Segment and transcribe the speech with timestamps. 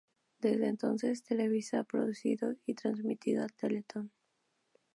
[0.39, 4.11] Desde entonces Televisa ha producido y transmitido el Teletón.